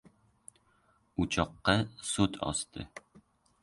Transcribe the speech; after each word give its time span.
O‘choqqa 1.25 1.77
sut 2.15 2.43
osdi. 2.53 2.93